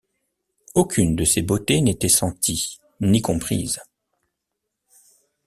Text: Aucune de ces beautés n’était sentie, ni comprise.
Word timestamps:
Aucune 0.73 1.15
de 1.15 1.23
ces 1.25 1.43
beautés 1.43 1.79
n’était 1.79 2.09
sentie, 2.09 2.79
ni 3.01 3.21
comprise. 3.21 3.79